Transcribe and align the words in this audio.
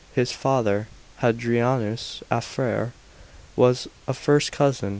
His 0.15 0.31
father, 0.31 0.87
Hadrianus 1.21 2.23
Afer, 2.31 2.91
was 3.55 3.87
a 4.07 4.15
first 4.15 4.51
cousin 4.51 4.69
of 4.69 4.79
Trajan. 4.79 4.89